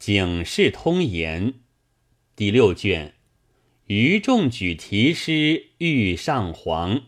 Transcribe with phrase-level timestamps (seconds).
[0.00, 1.56] 警世通言
[2.34, 3.12] 第六卷，
[3.84, 7.02] 余仲举题诗欲上皇。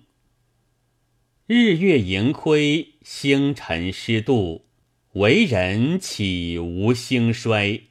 [1.46, 4.66] 日月盈亏，星辰失度，
[5.14, 7.84] 为人岂无兴衰？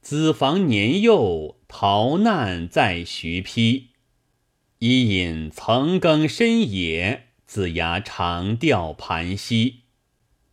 [0.00, 3.88] 子房年幼，逃难在徐邳。
[4.78, 9.80] 伊尹曾耕深野，子牙长钓盘溪。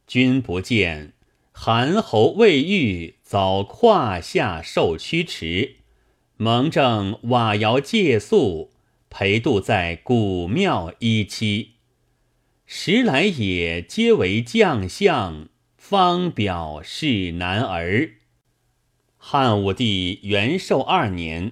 [0.05, 1.13] 君不见。
[1.51, 5.75] 韩侯未遇，早胯下受驱驰；
[6.37, 8.71] 蒙正瓦窑借宿，
[9.07, 11.73] 陪度在古庙一期。
[12.65, 15.47] 时来也，皆为将相，
[15.77, 18.13] 方表是男儿。
[19.15, 21.51] 汉武帝元寿二年，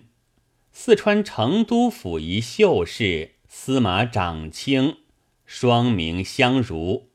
[0.71, 4.98] 四川成都府一秀士司马长卿，
[5.46, 7.12] 双名相如，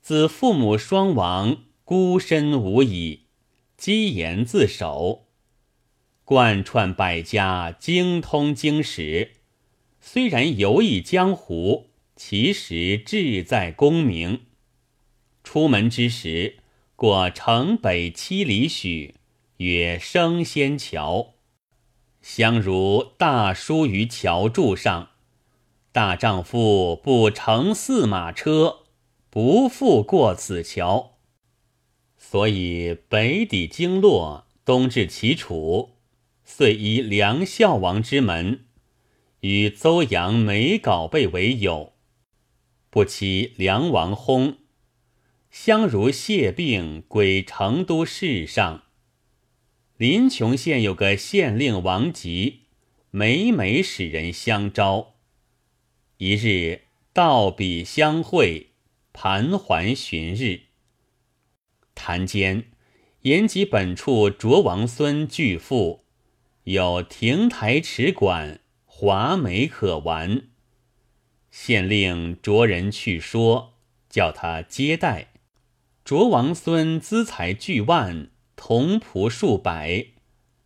[0.00, 1.58] 子父母双亡。
[1.84, 3.26] 孤身无倚，
[3.80, 5.28] 积言自守，
[6.26, 9.36] 贯穿百家，精通经史。
[10.02, 14.42] 虽然游弋江湖，其实志在功名。
[15.42, 16.58] 出门之时，
[16.94, 19.14] 过城北七里许，
[19.56, 21.36] 曰升仙桥。
[22.20, 25.12] 相如大书于桥柱上
[25.90, 28.80] ：“大丈夫不乘驷马车，
[29.30, 31.09] 不复过此桥。”
[32.30, 35.96] 所以北抵京洛，东至齐楚，
[36.44, 38.66] 遂依梁孝王之门，
[39.40, 41.94] 与邹阳梅皋贝为友。
[42.88, 44.58] 不期梁王薨，
[45.50, 48.84] 相如谢病，归成都侍上。
[49.96, 52.60] 临邛县有个县令王吉，
[53.10, 55.14] 每每使人相招。
[56.18, 58.68] 一日到彼相会，
[59.12, 60.69] 盘桓旬日。
[62.00, 62.64] 谈间，
[63.22, 66.06] 言及本处卓王孙巨富，
[66.64, 70.44] 有亭台池馆，华美可玩。
[71.50, 73.74] 县令着人去说，
[74.08, 75.28] 叫他接待。
[76.02, 80.06] 卓王孙资财巨万，铜仆数百，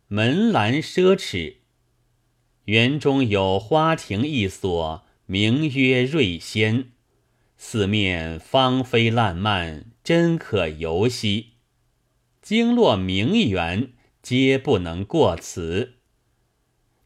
[0.07, 1.55] 门栏奢侈。
[2.63, 6.91] 园中有花亭一所，名曰瑞仙。
[7.57, 11.53] 四面芳菲烂漫，真可游兮。
[12.39, 15.95] 经络名园，皆不能过此。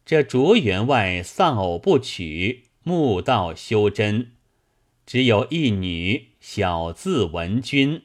[0.04, 4.32] 这卓员外丧偶不娶，墓道修真，
[5.06, 8.02] 只有一女，小字文君，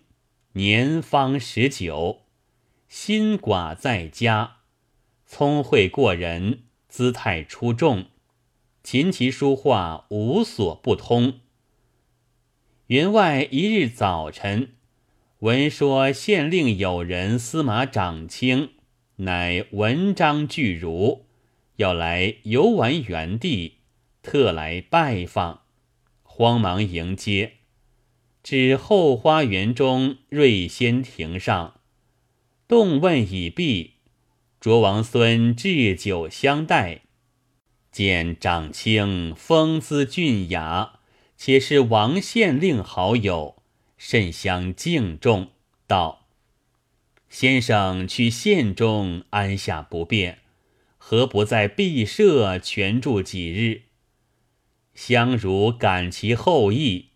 [0.52, 2.26] 年方十九，
[2.86, 4.58] 心寡在家，
[5.26, 8.04] 聪慧过人，姿态出众，
[8.84, 11.40] 琴棋书画无所不通。
[12.86, 14.74] 员外一日早晨，
[15.44, 18.70] 闻说县令友人司马长卿，
[19.16, 21.26] 乃文章巨儒，
[21.76, 23.80] 要来游玩园地，
[24.22, 25.64] 特来拜访，
[26.22, 27.56] 慌忙迎接，
[28.42, 31.74] 至后花园中瑞仙亭上，
[32.66, 33.96] 动问已毕，
[34.58, 37.02] 卓王孙置酒相待，
[37.92, 41.00] 见长卿风姿俊雅。
[41.36, 43.53] 且是王县令好友，
[44.06, 45.52] 甚相敬重。
[45.86, 46.26] 道
[47.30, 50.40] ：“先生去县中安下不便，
[50.98, 53.84] 何不在敝舍全住几日？”
[54.92, 57.12] 相如感其厚意，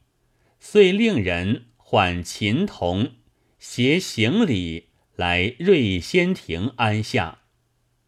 [0.59, 3.17] 遂令人唤琴童
[3.59, 7.41] 携行李来瑞仙亭安下，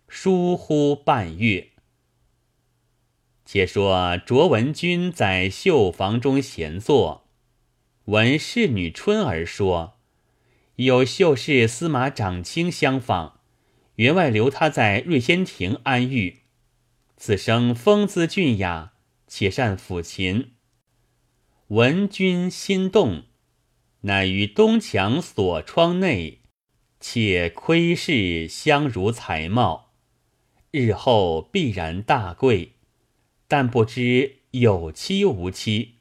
[0.09, 1.69] 疏忽半月。
[3.45, 7.30] 且说卓文君在绣房中闲坐，
[8.07, 9.99] 闻侍女春儿说，
[10.77, 13.41] 有秀士司马长卿相访，
[13.97, 16.41] 员外留他在瑞仙亭安寓。
[17.19, 18.95] 此生风姿俊雅，
[19.27, 20.53] 且善抚琴。
[21.69, 23.25] 闻君心动，
[24.01, 26.41] 乃于东墙锁窗内，
[26.99, 29.93] 且窥视相如才貌，
[30.71, 32.73] 日后必然大贵。
[33.47, 35.97] 但不知有期无期，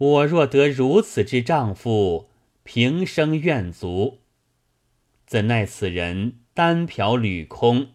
[0.00, 2.30] 我若得如此之丈夫，
[2.62, 4.20] 平生愿足。
[5.26, 7.88] 怎奈此人单嫖屡空，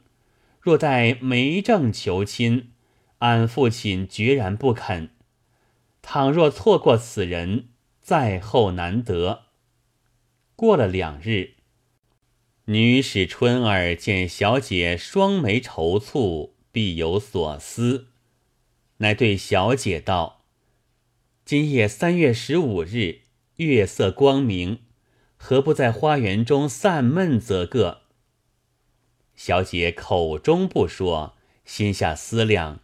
[0.62, 2.70] 若待媒正求亲，
[3.18, 5.10] 俺父亲决然不肯。
[6.04, 7.70] 倘若错过此人，
[8.04, 9.46] 在后难得。
[10.56, 11.56] 过了两日，
[12.66, 18.10] 女使春儿见小姐双眉愁蹙，必有所思。
[18.98, 20.35] 乃对小姐道
[21.46, 23.20] ：“今夜三月十五日，
[23.58, 24.80] 月色光明，
[25.38, 28.02] 何不在花园中散闷则个？
[29.36, 32.80] 小姐口中不说，心下思量：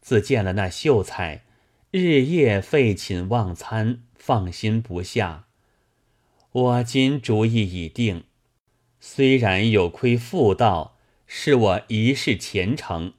[0.00, 1.44] 自见了那秀才，
[1.90, 5.46] 日夜废寝忘餐，放心不下。
[6.52, 8.24] 我今主意已定，
[9.00, 10.96] 虽然有亏妇道，
[11.26, 13.12] 是我一世前程。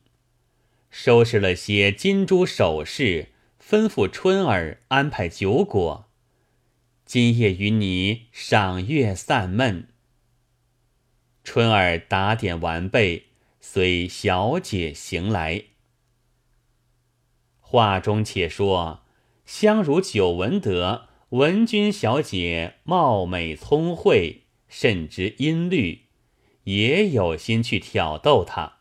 [0.90, 3.28] 收拾了些金珠首饰，
[3.70, 6.10] 吩咐春儿安排酒果。
[7.04, 9.90] 今夜与你赏月散闷。
[11.44, 13.26] 春儿打点完备，
[13.60, 15.64] 随小姐行来。
[17.60, 19.02] 话中且说，
[19.46, 26.04] 相如久闻得文君小姐貌美聪慧，甚知音律，
[26.64, 28.78] 也有心去挑逗她。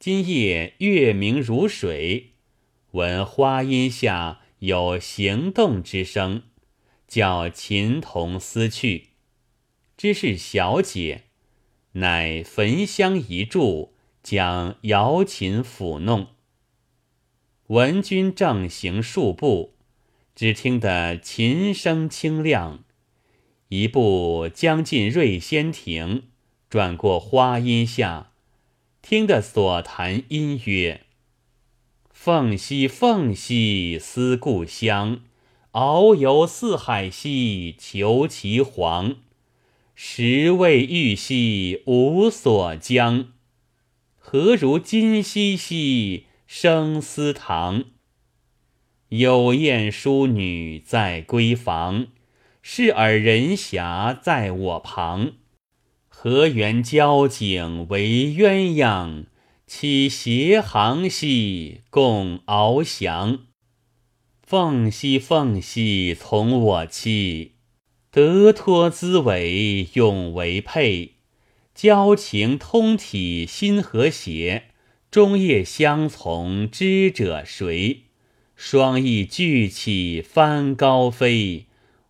[0.00, 2.33] 今夜月明如水，
[2.94, 6.44] 闻花荫下有行动之声。
[7.08, 9.08] 叫琴童思去，
[9.96, 11.24] 知是小姐，
[11.92, 13.90] 乃焚香一炷，
[14.22, 16.28] 将瑶琴抚弄。
[17.66, 19.74] 闻君正行数步，
[20.34, 22.84] 只听得琴声清亮，
[23.68, 26.24] 一步将近瑞仙亭，
[26.70, 28.32] 转过花荫下，
[29.02, 31.02] 听得所弹音曰
[32.24, 35.20] ：“凤兮凤兮思故乡。”
[35.72, 39.16] 遨游四海兮求其凰，
[39.94, 43.26] 十味玉兮无所将。
[44.16, 47.84] 何如今兮兮生思堂？
[49.10, 52.06] 有艳淑女在闺房，
[52.62, 55.32] 视尔人遐在我旁。
[56.08, 59.24] 何缘交颈为鸳鸯？
[59.66, 63.46] 岂携航兮共翱翔？
[64.42, 67.52] 凤兮凤兮从我栖，
[68.10, 71.14] 得脱姿伟永为配。
[71.74, 74.64] 交情通体心和谐，
[75.10, 78.02] 终夜相从知者谁？
[78.54, 81.66] 双翼聚起翻高飞，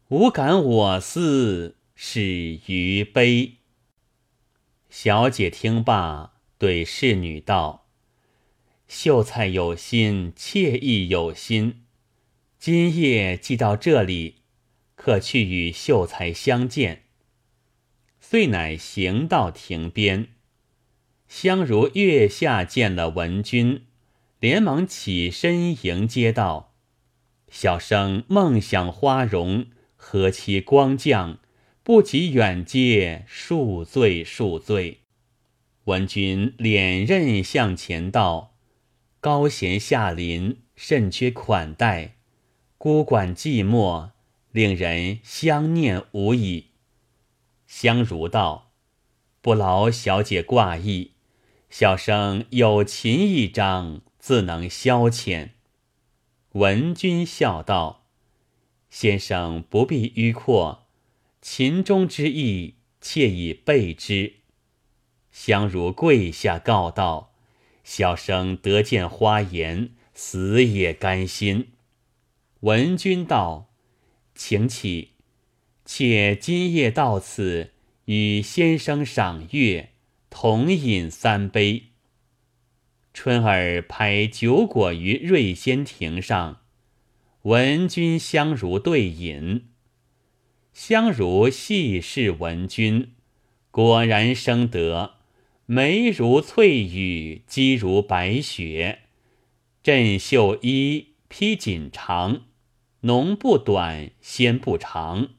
[0.08, 3.54] 无感我思始于悲。
[4.90, 6.33] 小姐听罢，
[6.64, 7.88] 对侍女道
[8.88, 11.82] ：“秀才有心，妾亦有心。”
[12.58, 14.36] 今夜既到这里，
[14.94, 17.02] 可去与秀才相见。
[18.18, 20.28] 遂乃行到亭边，
[21.28, 23.84] 相如月下见了文君，
[24.40, 26.72] 连忙起身迎接道
[27.52, 31.40] ：“小生梦想花容，何期光降，
[31.82, 35.02] 不及远接，恕罪恕罪。”
[35.84, 38.54] 文君敛刃向前道
[39.20, 42.16] ：“高贤下临，甚缺款待。”
[42.78, 44.10] 孤馆寂寞，
[44.50, 46.68] 令人相念无已。
[47.66, 48.72] 香如道
[49.42, 51.12] ：“不劳小姐挂意，
[51.68, 55.50] 小生有琴一张，自能消遣。”
[56.52, 58.06] 文君笑道
[58.88, 60.86] ：“先生不必迂阔，
[61.42, 64.36] 琴中之意，妾已备之。”
[65.34, 67.32] 相如跪下告道
[67.82, 71.72] ：“小生得见花颜，死也甘心。”
[72.62, 73.72] 文君道
[74.36, 75.10] ：“请起，
[75.84, 77.72] 且今夜到此，
[78.04, 79.90] 与先生赏月，
[80.30, 81.86] 同饮三杯。”
[83.12, 86.60] 春儿拍酒果于瑞仙亭上，
[87.42, 89.66] 文君相如对饮。
[90.72, 93.12] 相如细视文君，
[93.72, 95.13] 果然生得
[95.66, 99.00] 眉如翠羽，肌如白雪，
[99.82, 102.42] 振袖衣披锦长。
[103.00, 105.30] 浓不短，纤不长，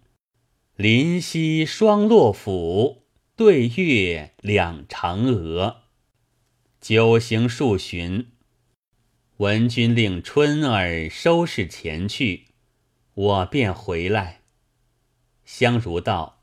[0.75, 3.03] 临溪双落斧，
[3.35, 5.83] 对月两嫦娥。
[6.79, 8.27] 酒行数巡，
[9.37, 12.49] 闻君令春儿收拾前去，
[13.15, 14.41] 我便回来。
[15.43, 16.41] 香如道：“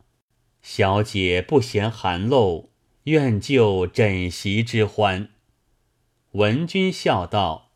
[0.61, 2.72] 小姐不嫌寒漏，
[3.05, 5.31] 愿就枕席之欢。”
[6.33, 7.73] 文君笑道：“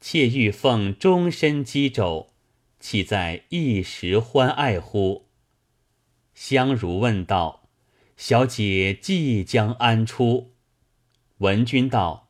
[0.00, 2.30] 妾欲奉终身羁肘。”
[2.80, 5.26] 岂在一时欢爱乎？
[6.32, 7.68] 香如问道
[8.16, 10.52] ：“小姐即将安出？”
[11.38, 12.28] 文君道：“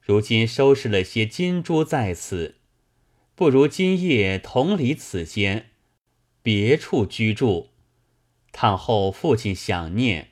[0.00, 2.56] 如今收拾了些金珠在此，
[3.34, 5.68] 不如今夜同离此间，
[6.42, 7.68] 别处居住。
[8.52, 10.30] 倘后父亲想念，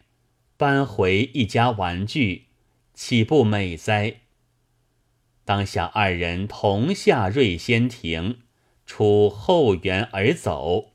[0.57, 2.47] 搬回一家玩具，
[2.95, 4.23] 岂不美哉？”
[5.45, 8.39] 当下二人同下瑞仙亭。
[8.89, 10.93] 出后园而走，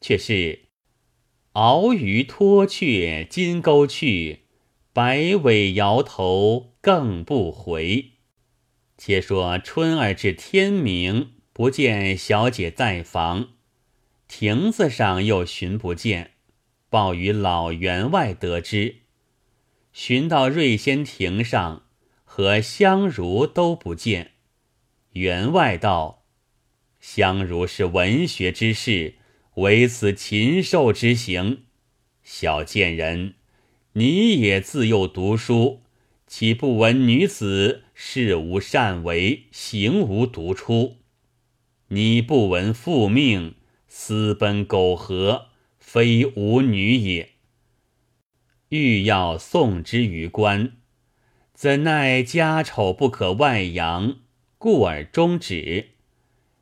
[0.00, 0.60] 却是
[1.52, 4.46] 鳌鱼脱却金钩去，
[4.94, 8.12] 摆尾摇头，更不回。
[8.96, 13.50] 且说春儿至天明，不见小姐在房，
[14.26, 16.30] 亭子上又寻不见，
[16.88, 19.02] 报与老员外得知。
[19.94, 21.84] 寻到瑞仙亭上，
[22.24, 24.32] 和香如都不见。
[25.12, 26.24] 员外道
[27.00, 29.14] ：“香如是文学之士，
[29.54, 31.62] 唯此禽兽之行。
[32.24, 33.34] 小贱人。”
[33.96, 35.82] 你也自幼读书，
[36.26, 40.96] 岂不闻女子事无善为，行无独出？
[41.86, 43.54] 你不闻父命，
[43.86, 47.33] 私奔苟合，非吾女也。
[48.74, 50.72] 欲要送之于官，
[51.52, 54.16] 怎奈家丑不可外扬，
[54.58, 55.90] 故而终止。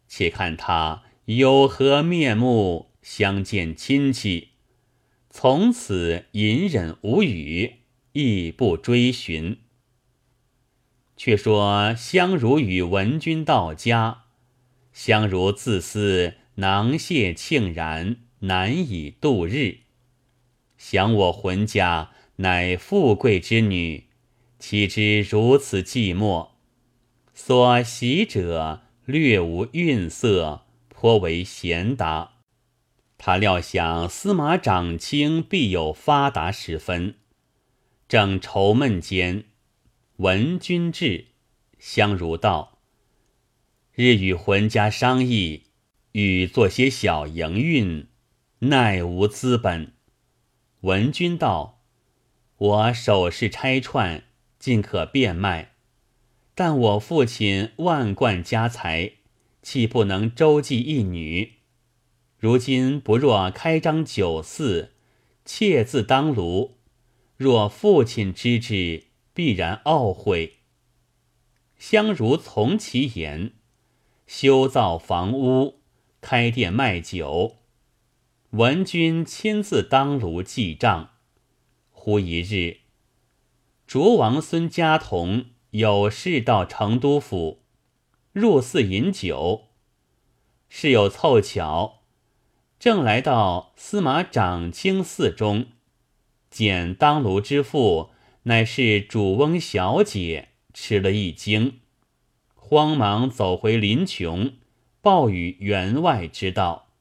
[0.09, 4.49] 且看他有何面目，相见亲戚。
[5.31, 7.77] 从此隐忍无语，
[8.13, 9.61] 亦不追寻。
[11.17, 14.25] 却说相如与文君到家，
[14.93, 19.79] 相如自思囊谢庆然，难以度日。
[20.85, 24.09] 想我浑家乃富贵之女，
[24.59, 26.49] 岂知如此寂寞？
[27.33, 32.33] 所喜者略无韵色，颇为贤达。
[33.17, 37.15] 他料想司马长卿必有发达时分，
[38.09, 39.45] 正愁闷间，
[40.17, 41.27] 闻君至，
[41.79, 42.81] 相如道
[43.95, 45.63] ：“日与浑家商议，
[46.11, 48.09] 欲做些小营运，
[48.59, 49.92] 奈无资本。”
[50.83, 51.81] 闻君道
[52.59, 54.25] ：“我首饰拆串，
[54.59, 55.75] 尽可变卖，
[56.57, 59.13] 但我父亲万贯家财，
[59.63, 61.53] 岂不能周济一女？”
[62.37, 64.95] 如今不若开张酒肆，
[65.45, 66.79] 妾自当炉。
[67.37, 70.59] 若父亲知之，必然懊悔。
[71.79, 73.53] 相如从其言，
[74.27, 75.81] 修造房屋，
[76.21, 77.59] 开店卖酒。
[78.53, 81.13] 文君亲自当炉记账。
[81.91, 82.81] 忽一日，
[83.87, 87.63] 卓王孙家童有事到成都府，
[88.33, 89.69] 入寺饮酒，
[90.69, 92.03] 事有凑巧。
[92.79, 95.69] 正来到司马长卿寺中，
[96.51, 98.11] 见当炉之父
[98.43, 101.81] 乃是主翁小姐，吃了一惊，
[102.55, 104.57] 慌忙走回林琼，
[105.01, 106.92] 报与员外知道。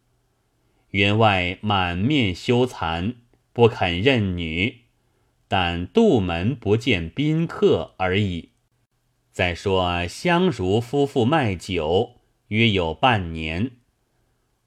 [0.92, 3.16] 员外满面羞惭，
[3.52, 4.82] 不肯认女，
[5.48, 8.50] 但杜门不见宾客而已。
[9.32, 12.18] 再说相如夫妇卖酒，
[12.50, 13.72] 约有半年。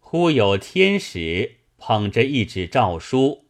[0.00, 3.45] 忽有天使捧着一纸诏书，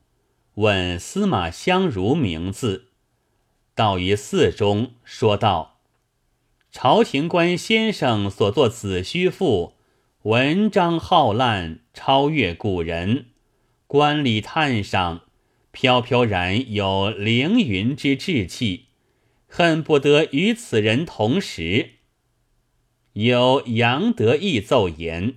[0.54, 2.88] 问司马相如名字，
[3.74, 5.80] 到于寺中，说道
[6.72, 9.74] ：“朝廷官先生所作子虚赋，
[10.24, 13.26] 文章浩烂，超越古人，
[13.86, 15.24] 观礼叹赏，
[15.70, 18.86] 飘飘然有凌云之志气，
[19.46, 21.96] 恨不得与此人同时。”
[23.12, 25.34] 有杨德义奏言。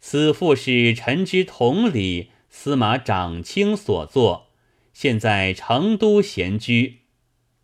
[0.00, 4.48] 此赋是臣之同理，司马长卿所作，
[4.92, 6.98] 现在成都闲居。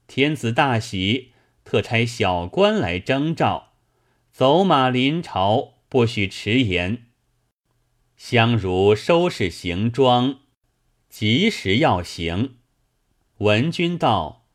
[0.07, 1.33] 天子大喜，
[1.64, 3.75] 特差小官来征召，
[4.33, 7.05] 走马临朝，不许迟延。
[8.17, 10.39] 相如收拾行装，
[11.11, 12.57] 及时要行。
[13.37, 14.47] 闻君道：“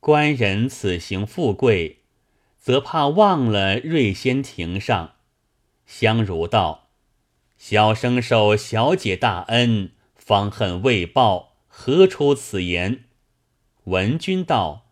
[0.00, 2.00] 官人此行富贵，
[2.58, 5.12] 则怕忘了瑞仙亭上。”
[5.86, 6.88] 相如道。
[7.56, 13.04] 小生受小姐大恩，方恨未报，何出此言？
[13.84, 14.88] 闻君道，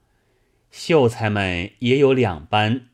[0.71, 2.91] 秀才们也有两般，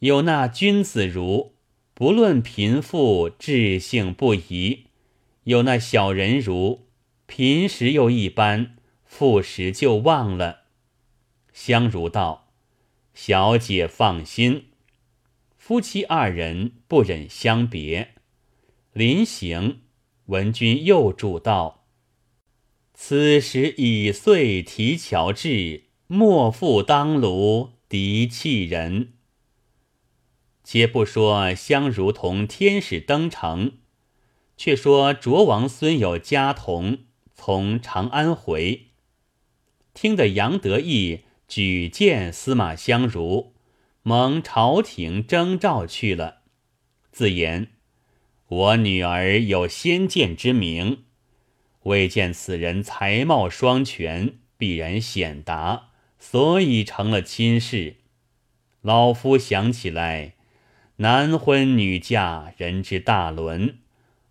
[0.00, 1.53] 有那君子如，
[1.94, 4.86] 不论贫富，志性不移；
[5.44, 6.88] 有那小人如，
[7.26, 8.74] 贫时又一般，
[9.04, 10.62] 富时就忘了。
[11.52, 12.50] 相如道，
[13.14, 14.64] 小姐放心，
[15.56, 18.14] 夫妻二人不忍相别。
[18.92, 19.82] 临行，
[20.26, 21.86] 文君又嘱道
[22.92, 29.12] ：“此时已岁提桥至，莫负当炉敌弃人。”
[30.64, 33.74] 且不说相如同天使登城，
[34.56, 37.04] 却说卓王孙有家童
[37.34, 38.86] 从长安回，
[39.92, 43.52] 听得杨得意举荐司马相如，
[44.02, 46.38] 蒙朝廷征召去了，
[47.12, 47.68] 自言。
[48.48, 51.04] 我女儿有先见之明，
[51.84, 57.96] 未见此人才貌双全，必然显达，所以成了亲事。
[58.80, 60.33] 老夫想起来，
[60.98, 63.78] 男婚女嫁，人之大伦。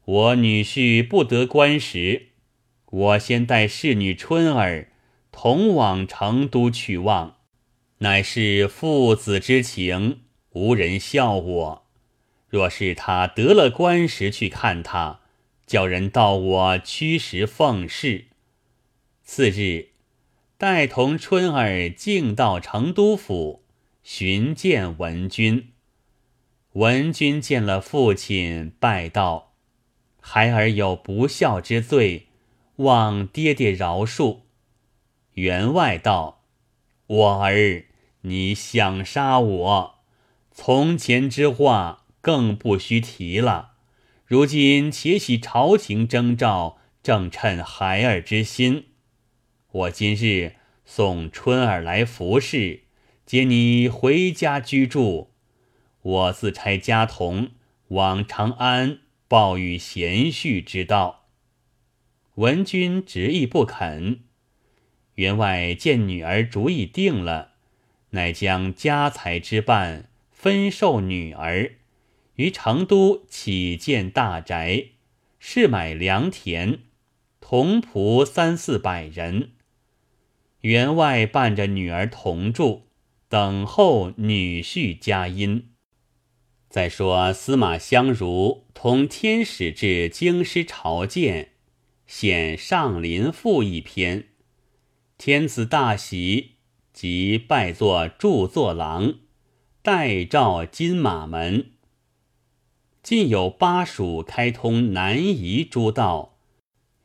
[0.05, 2.27] 我女婿不得官时，
[2.85, 4.87] 我先带侍女春儿
[5.29, 7.35] 同往成都去望，
[7.97, 11.85] 乃是父子之情，无人笑我。
[12.47, 15.19] 若是他得了官时去看他，
[15.67, 18.27] 叫人道我驱使奉侍。
[19.21, 19.89] 次日，
[20.57, 23.65] 带同春儿径到成都府
[24.01, 25.72] 寻见文君。
[26.73, 29.53] 文君见了父亲，拜道
[30.19, 32.29] ：“孩儿有不孝之罪，
[32.77, 34.39] 望爹爹饶恕。”
[35.35, 36.45] 员外道
[37.05, 37.85] ：“我儿，
[38.21, 39.95] 你想杀我？
[40.51, 43.73] 从前之话更不须提了。
[44.25, 48.87] 如今且喜朝廷征召，正趁孩儿之心。”
[49.71, 52.85] 我今日送春儿来服侍，
[53.27, 55.32] 接你回家居住。
[56.03, 57.51] 我自差家童
[57.87, 61.25] 往长安报与贤婿之道。
[62.35, 64.21] 文君执意不肯。
[65.15, 67.53] 员外见女儿主意定了，
[68.11, 71.75] 乃将家财之半分授女儿，
[72.35, 74.87] 于成都起建大宅，
[75.37, 76.79] 试买良田，
[77.39, 79.51] 童仆三四百人。
[80.61, 82.87] 员外伴着女儿同住，
[83.29, 85.69] 等候女婿佳音。
[86.73, 91.51] 再说司马相如同天使至京师朝见，
[92.07, 94.29] 显上林赋一篇。
[95.19, 96.53] 天子大喜，
[96.91, 99.19] 即拜作著作郎，
[99.83, 101.73] 代召金马门。
[103.03, 106.39] 近有巴蜀开通南夷诸道，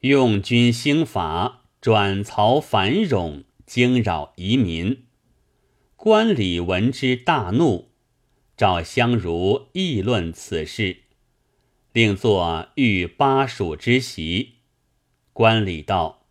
[0.00, 3.44] 用军兴法，转曹繁荣。
[3.66, 5.04] 惊扰夷民，
[5.94, 7.90] 官吏闻之大怒，
[8.58, 11.02] 召相如议论此事，
[11.92, 14.54] 令作御巴蜀之席。
[15.32, 16.26] 官礼道：“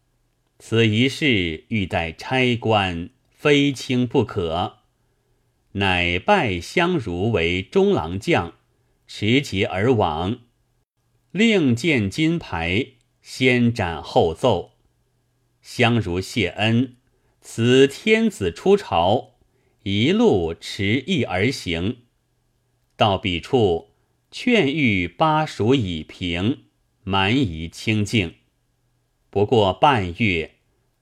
[0.60, 4.80] 此一事欲待差官，非轻不可。”
[5.72, 8.56] 乃拜相如为中郎将，
[9.08, 10.40] 持节而往，
[11.32, 12.88] 令见金牌，
[13.22, 14.74] 先斩后奏。
[15.62, 16.98] 相如谢恩。
[17.40, 19.36] 此天子出朝，
[19.84, 22.00] 一路持意而行，
[22.98, 23.92] 到彼处，
[24.32, 26.64] 劝谕巴蜀以平，
[27.04, 28.34] 蛮夷清静。
[29.30, 30.56] 不过半月，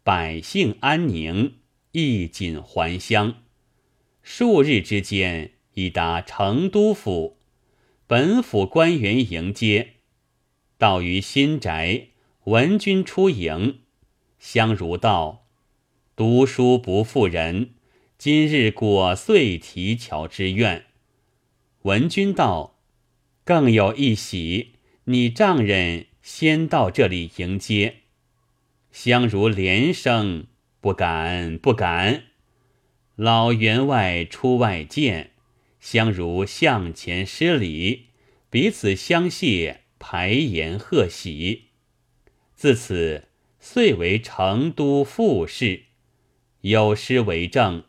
[0.03, 1.53] 百姓安宁，
[1.93, 3.35] 衣锦还乡。
[4.21, 7.37] 数日之间，已达成都府，
[8.07, 9.93] 本府官员迎接，
[10.77, 12.07] 到于新宅，
[12.43, 13.79] 闻君出迎，
[14.37, 15.47] 相如道。
[16.13, 17.75] 读书不负人，
[18.17, 20.84] 今日果遂提桥之愿。
[21.85, 22.79] 闻君道，
[23.43, 24.71] 更有一喜，
[25.03, 27.97] 你丈人先到这里迎接。
[28.91, 30.47] 相如连声
[30.81, 32.23] 不敢不敢。
[33.15, 35.33] 老员外出外见，
[35.79, 38.07] 相如向前施礼，
[38.49, 41.65] 彼此相谢，排筵贺喜。
[42.55, 43.27] 自此
[43.59, 45.83] 遂为成都富士。
[46.61, 47.83] 有诗为证：“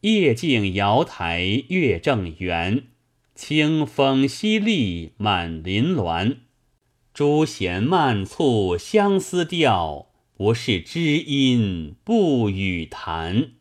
[0.00, 2.84] 夜静瑶台月正圆，
[3.34, 6.36] 清风淅沥满林峦。
[7.12, 13.52] 朱弦漫促相思调，不是知音不与弹。”